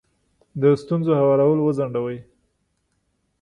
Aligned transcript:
د 0.61 0.63
ستونزو 0.81 1.11
هوارول 1.19 1.59
وځنډوئ. 1.61 2.19